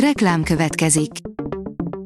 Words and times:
Reklám 0.00 0.42
következik. 0.42 1.10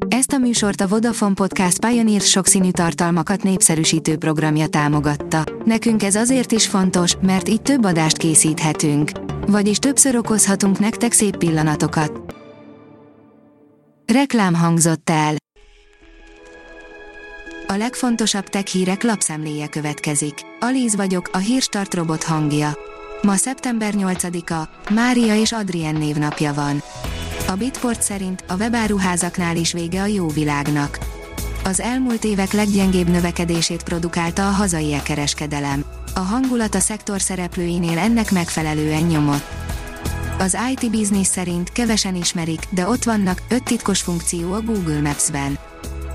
Ezt 0.07 0.31
a 0.31 0.37
műsort 0.37 0.81
a 0.81 0.87
Vodafone 0.87 1.33
Podcast 1.33 1.85
Pioneer 1.85 2.21
sokszínű 2.21 2.71
tartalmakat 2.71 3.43
népszerűsítő 3.43 4.17
programja 4.17 4.67
támogatta. 4.67 5.43
Nekünk 5.65 6.03
ez 6.03 6.15
azért 6.15 6.51
is 6.51 6.67
fontos, 6.67 7.15
mert 7.21 7.49
így 7.49 7.61
több 7.61 7.85
adást 7.85 8.17
készíthetünk. 8.17 9.11
Vagyis 9.47 9.77
többször 9.77 10.15
okozhatunk 10.15 10.79
nektek 10.79 11.11
szép 11.11 11.37
pillanatokat. 11.37 12.35
Reklám 14.13 14.53
hangzott 14.53 15.09
el. 15.09 15.35
A 17.67 17.73
legfontosabb 17.73 18.45
tech 18.45 18.65
hírek 18.65 19.03
lapszemléje 19.03 19.67
következik. 19.67 20.33
Alíz 20.59 20.95
vagyok, 20.95 21.29
a 21.33 21.37
hírstart 21.37 21.93
robot 21.93 22.23
hangja. 22.23 22.77
Ma 23.21 23.35
szeptember 23.35 23.93
8-a, 23.97 24.93
Mária 24.93 25.35
és 25.35 25.51
Adrien 25.51 25.95
névnapja 25.95 26.53
van. 26.53 26.81
A 27.51 27.55
Bitport 27.55 28.01
szerint 28.01 28.43
a 28.47 28.55
webáruházaknál 28.55 29.55
is 29.55 29.73
vége 29.73 30.01
a 30.01 30.05
jó 30.05 30.27
világnak. 30.27 30.97
Az 31.63 31.79
elmúlt 31.79 32.23
évek 32.23 32.51
leggyengébb 32.51 33.07
növekedését 33.07 33.83
produkálta 33.83 34.47
a 34.47 34.51
hazai 34.51 34.93
e-kereskedelem. 34.93 35.85
A 36.15 36.19
hangulat 36.19 36.75
a 36.75 36.79
szektor 36.79 37.21
szereplőinél 37.21 37.97
ennek 37.97 38.31
megfelelően 38.31 39.03
nyomott. 39.03 39.43
Az 40.39 40.57
IT 40.71 40.91
Business 40.91 41.27
szerint 41.27 41.71
kevesen 41.71 42.15
ismerik, 42.15 42.67
de 42.69 42.87
ott 42.87 43.03
vannak 43.03 43.41
öt 43.49 43.63
titkos 43.63 44.01
funkció 44.01 44.53
a 44.53 44.61
Google 44.61 45.01
Maps-ben. 45.01 45.57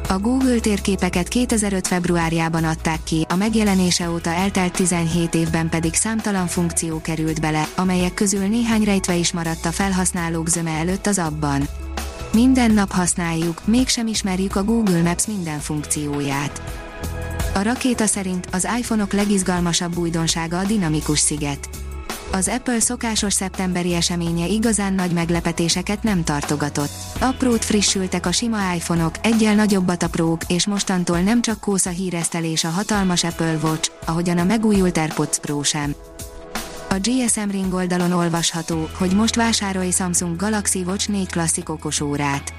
A 0.09 0.19
Google 0.19 0.59
térképeket 0.59 1.28
2005. 1.28 1.87
februárjában 1.87 2.65
adták 2.65 3.02
ki, 3.02 3.27
a 3.28 3.37
megjelenése 3.37 4.10
óta 4.10 4.30
eltelt 4.30 4.73
17 4.73 5.34
évben 5.34 5.69
pedig 5.69 5.95
számtalan 5.95 6.46
funkció 6.46 7.01
került 7.01 7.41
bele, 7.41 7.69
amelyek 7.77 8.15
közül 8.15 8.46
néhány 8.46 8.84
rejtve 8.84 9.15
is 9.15 9.32
maradt 9.32 9.65
a 9.65 9.73
felhasználók 9.73 10.48
zöme 10.48 10.70
előtt 10.70 11.06
az 11.06 11.19
abban. 11.19 11.69
Minden 12.32 12.70
nap 12.70 12.92
használjuk, 12.92 13.66
mégsem 13.66 14.07
ismerjük 14.07 14.57
a 14.57 14.65
Google 14.65 15.02
Maps 15.02 15.27
minden 15.27 15.59
funkcióját. 15.59 16.62
A 17.54 17.62
rakéta 17.62 18.07
szerint 18.07 18.49
az 18.52 18.68
iPhone-ok 18.79 19.12
legizgalmasabb 19.12 19.96
újdonsága 19.96 20.59
a 20.59 20.65
dinamikus 20.65 21.18
sziget 21.18 21.68
az 22.32 22.49
Apple 22.49 22.80
szokásos 22.80 23.32
szeptemberi 23.32 23.95
eseménye 23.95 24.46
igazán 24.46 24.93
nagy 24.93 25.10
meglepetéseket 25.10 26.02
nem 26.02 26.24
tartogatott. 26.24 26.91
Aprót 27.18 27.65
frissültek 27.65 28.27
a 28.27 28.33
sima 28.33 28.74
iPhone-ok, 28.74 29.15
egyel 29.23 29.55
nagyobbat 29.55 30.02
a 30.02 30.09
Pro-k, 30.09 30.43
és 30.49 30.66
mostantól 30.66 31.21
nem 31.21 31.43
csak 31.43 31.60
kósza 31.60 31.91
híresztelés 31.91 32.65
a 32.65 32.68
hatalmas 32.68 33.24
Apple 33.24 33.59
Watch, 33.63 33.91
ahogyan 34.05 34.38
a 34.38 34.45
megújult 34.45 34.99
AirPods 34.99 35.38
Pro 35.38 35.63
sem. 35.63 35.95
A 36.88 36.95
GSM 37.01 37.51
Ring 37.51 37.74
oldalon 37.74 38.13
olvasható, 38.13 38.88
hogy 38.99 39.15
most 39.15 39.35
vásárolj 39.35 39.90
Samsung 39.90 40.37
Galaxy 40.37 40.83
Watch 40.87 41.09
4 41.09 41.27
klasszik 41.27 41.68
okosórát. 41.68 42.52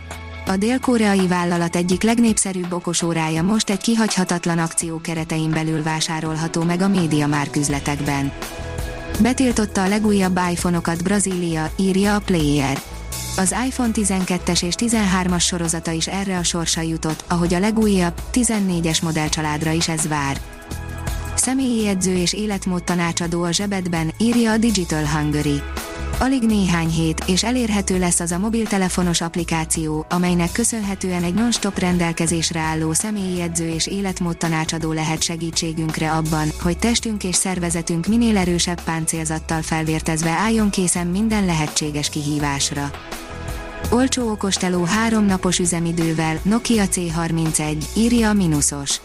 A 0.47 0.57
dél-koreai 0.57 1.27
vállalat 1.27 1.75
egyik 1.75 2.03
legnépszerűbb 2.03 2.73
okosórája 2.73 3.43
most 3.43 3.69
egy 3.69 3.81
kihagyhatatlan 3.81 4.57
akció 4.57 5.01
keretein 5.01 5.49
belül 5.49 5.83
vásárolható 5.83 6.63
meg 6.63 6.81
a 6.81 6.87
média 6.87 7.27
márküzletekben. 7.27 8.31
Betiltotta 9.21 9.83
a 9.83 9.87
legújabb 9.87 10.39
iPhone-okat 10.51 11.03
Brazília, 11.03 11.71
írja 11.75 12.15
a 12.15 12.19
Player. 12.19 12.81
Az 13.37 13.55
iPhone 13.67 13.91
12-es 13.93 14.63
és 14.63 14.73
13-as 14.77 15.43
sorozata 15.43 15.91
is 15.91 16.07
erre 16.07 16.37
a 16.37 16.43
sorsa 16.43 16.81
jutott, 16.81 17.23
ahogy 17.27 17.53
a 17.53 17.59
legújabb, 17.59 18.13
14-es 18.33 19.03
modellcsaládra 19.03 19.71
is 19.71 19.87
ez 19.87 20.07
vár. 20.07 20.41
Személyi 21.35 21.87
edző 21.87 22.15
és 22.15 22.33
életmód 22.33 22.83
tanácsadó 22.83 23.43
a 23.43 23.51
zsebedben, 23.51 24.11
írja 24.17 24.51
a 24.51 24.57
Digital 24.57 25.05
Hungary. 25.05 25.61
Alig 26.19 26.43
néhány 26.43 26.89
hét, 26.89 27.23
és 27.27 27.43
elérhető 27.43 27.99
lesz 27.99 28.19
az 28.19 28.31
a 28.31 28.37
mobiltelefonos 28.37 29.21
applikáció, 29.21 30.05
amelynek 30.09 30.51
köszönhetően 30.51 31.23
egy 31.23 31.33
non-stop 31.33 31.79
rendelkezésre 31.79 32.59
álló 32.59 32.93
személyi 32.93 33.41
edző 33.41 33.67
és 33.67 33.87
életmód 33.87 34.37
tanácsadó 34.37 34.91
lehet 34.91 35.23
segítségünkre 35.23 36.11
abban, 36.11 36.47
hogy 36.61 36.77
testünk 36.77 37.23
és 37.23 37.35
szervezetünk 37.35 38.05
minél 38.05 38.37
erősebb 38.37 38.81
páncélzattal 38.81 39.61
felvértezve 39.61 40.29
álljon 40.29 40.69
készen 40.69 41.07
minden 41.07 41.45
lehetséges 41.45 42.09
kihívásra. 42.09 42.91
Olcsó 43.91 44.31
okosteló 44.31 44.83
három 44.83 45.25
napos 45.25 45.59
üzemidővel, 45.59 46.39
Nokia 46.43 46.83
C31, 46.91 47.83
írja 47.95 48.29
a 48.29 48.33
Minusos. 48.33 49.01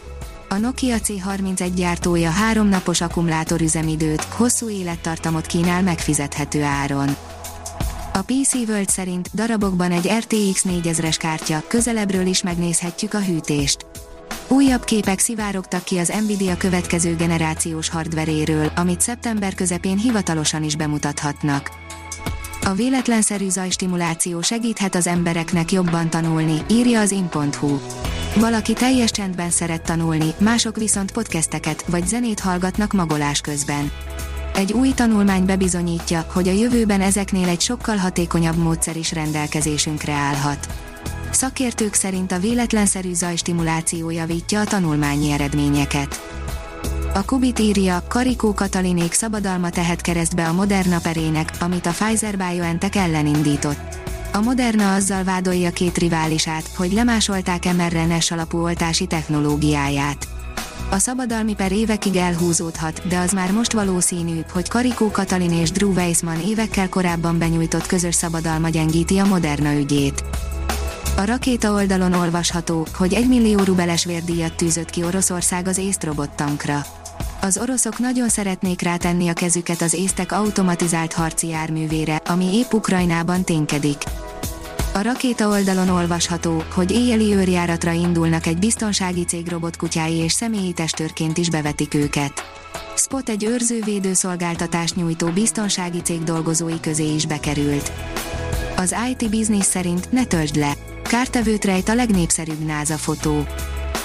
A 0.52 0.58
Nokia 0.58 0.96
C31 1.04 1.70
gyártója 1.74 2.30
háromnapos 2.30 3.00
akkumulátorüzemidőt, 3.00 4.22
hosszú 4.22 4.68
élettartamot 4.68 5.46
kínál 5.46 5.82
megfizethető 5.82 6.62
áron. 6.62 7.08
A 8.12 8.22
PC 8.22 8.54
World 8.54 8.88
szerint 8.88 9.30
darabokban 9.34 9.92
egy 9.92 10.10
RTX 10.18 10.64
4000-es 10.64 11.16
kártya, 11.18 11.62
közelebbről 11.68 12.26
is 12.26 12.42
megnézhetjük 12.42 13.14
a 13.14 13.20
hűtést. 13.20 13.86
Újabb 14.48 14.84
képek 14.84 15.18
szivárogtak 15.18 15.84
ki 15.84 15.98
az 15.98 16.12
Nvidia 16.24 16.56
következő 16.56 17.16
generációs 17.16 17.88
hardveréről, 17.88 18.72
amit 18.76 19.00
szeptember 19.00 19.54
közepén 19.54 19.98
hivatalosan 19.98 20.62
is 20.62 20.76
bemutathatnak. 20.76 21.70
A 22.64 22.72
véletlenszerű 22.72 23.48
zajstimuláció 23.48 24.40
segíthet 24.40 24.94
az 24.94 25.06
embereknek 25.06 25.72
jobban 25.72 26.10
tanulni, 26.10 26.62
írja 26.70 27.00
az 27.00 27.10
in.hu. 27.10 27.78
Valaki 28.36 28.72
teljes 28.72 29.10
csendben 29.10 29.50
szeret 29.50 29.82
tanulni, 29.82 30.34
mások 30.38 30.76
viszont 30.76 31.12
podcasteket 31.12 31.84
vagy 31.86 32.06
zenét 32.06 32.40
hallgatnak 32.40 32.92
magolás 32.92 33.40
közben. 33.40 33.90
Egy 34.54 34.72
új 34.72 34.92
tanulmány 34.94 35.44
bebizonyítja, 35.44 36.26
hogy 36.32 36.48
a 36.48 36.52
jövőben 36.52 37.00
ezeknél 37.00 37.48
egy 37.48 37.60
sokkal 37.60 37.96
hatékonyabb 37.96 38.56
módszer 38.56 38.96
is 38.96 39.12
rendelkezésünkre 39.12 40.12
állhat. 40.12 40.68
Szakértők 41.30 41.94
szerint 41.94 42.32
a 42.32 42.38
véletlenszerű 42.38 43.12
zajstimuláció 43.12 44.10
javítja 44.10 44.60
a 44.60 44.64
tanulmányi 44.64 45.30
eredményeket. 45.30 46.20
A 47.14 47.24
Kubit 47.24 47.58
írja, 47.58 48.04
Karikó 48.08 48.54
Katalinék 48.54 49.12
szabadalma 49.12 49.70
tehet 49.70 50.00
keresztbe 50.00 50.48
a 50.48 50.52
Moderna 50.52 50.98
perének, 50.98 51.50
amit 51.60 51.86
a 51.86 51.90
Pfizer-BioNTech 51.90 52.96
ellen 52.96 53.26
indított. 53.26 54.01
A 54.34 54.40
Moderna 54.40 54.94
azzal 54.94 55.24
vádolja 55.24 55.70
két 55.70 55.98
riválisát, 55.98 56.70
hogy 56.76 56.92
lemásolták 56.92 57.64
mRNS 57.74 58.30
alapú 58.30 58.58
oltási 58.58 59.06
technológiáját. 59.06 60.28
A 60.90 60.98
szabadalmi 60.98 61.54
per 61.54 61.72
évekig 61.72 62.16
elhúzódhat, 62.16 63.08
de 63.08 63.18
az 63.18 63.32
már 63.32 63.50
most 63.52 63.72
valószínű, 63.72 64.40
hogy 64.52 64.68
Karikó 64.68 65.10
Katalin 65.10 65.52
és 65.52 65.70
Drew 65.70 65.92
Weissman 65.92 66.40
évekkel 66.40 66.88
korábban 66.88 67.38
benyújtott 67.38 67.86
közös 67.86 68.14
szabadalma 68.14 68.68
gyengíti 68.68 69.18
a 69.18 69.26
Moderna 69.26 69.74
ügyét. 69.74 70.24
A 71.16 71.24
rakéta 71.24 71.72
oldalon 71.72 72.12
olvasható, 72.12 72.86
hogy 72.94 73.14
1 73.14 73.28
millió 73.28 73.62
rubeles 73.62 74.04
vérdíjat 74.04 74.56
tűzött 74.56 74.90
ki 74.90 75.04
Oroszország 75.04 75.68
az 75.68 75.78
észt 75.78 76.04
robottankra. 76.04 76.86
Az 77.44 77.58
oroszok 77.58 77.98
nagyon 77.98 78.28
szeretnék 78.28 78.82
rátenni 78.82 79.28
a 79.28 79.32
kezüket 79.32 79.82
az 79.82 79.94
észtek 79.94 80.32
automatizált 80.32 81.12
harci 81.12 81.46
járművére, 81.46 82.16
ami 82.16 82.54
épp 82.54 82.72
Ukrajnában 82.72 83.44
ténykedik. 83.44 84.02
A 84.94 85.02
rakéta 85.02 85.48
oldalon 85.48 85.88
olvasható, 85.88 86.62
hogy 86.74 86.90
éjjeli 86.90 87.34
őrjáratra 87.34 87.90
indulnak 87.90 88.46
egy 88.46 88.58
biztonsági 88.58 89.24
cég 89.24 89.48
robotkutyái 89.48 90.16
és 90.16 90.32
személyi 90.32 90.72
testőrként 90.72 91.38
is 91.38 91.50
bevetik 91.50 91.94
őket. 91.94 92.32
Spot 92.96 93.28
egy 93.28 93.44
őrzővédő 93.44 94.12
szolgáltatást 94.12 94.96
nyújtó 94.96 95.28
biztonsági 95.28 96.00
cég 96.00 96.24
dolgozói 96.24 96.80
közé 96.80 97.14
is 97.14 97.26
bekerült. 97.26 97.92
Az 98.76 98.94
IT 99.10 99.30
Business 99.30 99.66
szerint 99.66 100.12
ne 100.12 100.24
töltsd 100.24 100.56
le. 100.56 100.72
Kártevőt 101.02 101.64
rejt 101.64 101.88
a 101.88 101.94
legnépszerűbb 101.94 102.64
NASA 102.66 102.96
fotó. 102.96 103.46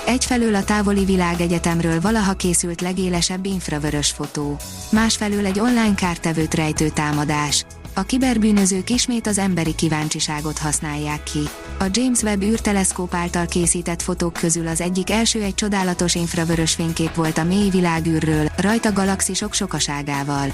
Egyfelől 0.07 0.55
a 0.55 0.63
távoli 0.63 1.05
világegyetemről 1.05 2.01
valaha 2.01 2.33
készült 2.33 2.81
legélesebb 2.81 3.45
infravörös 3.45 4.11
fotó. 4.11 4.57
Másfelől 4.91 5.45
egy 5.45 5.59
online 5.59 5.95
kártevőt 5.95 6.53
rejtő 6.53 6.89
támadás. 6.89 7.65
A 7.93 8.01
kiberbűnözők 8.01 8.89
ismét 8.89 9.27
az 9.27 9.37
emberi 9.37 9.75
kíváncsiságot 9.75 10.57
használják 10.57 11.23
ki. 11.23 11.39
A 11.79 11.85
James 11.91 12.21
Webb 12.21 12.41
űrteleszkóp 12.41 13.13
által 13.13 13.45
készített 13.45 14.01
fotók 14.01 14.33
közül 14.33 14.67
az 14.67 14.81
egyik 14.81 15.09
első 15.09 15.41
egy 15.41 15.55
csodálatos 15.55 16.15
infravörös 16.15 16.73
fénykép 16.73 17.15
volt 17.15 17.37
a 17.37 17.43
mély 17.43 17.69
világűrről, 17.69 18.47
rajta 18.57 18.93
galaxisok 18.93 19.53
sokaságával. 19.53 20.53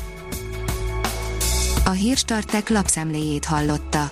A 1.85 1.91
hírstartek 1.91 2.69
lapszemléjét 2.69 3.45
hallotta. 3.45 4.11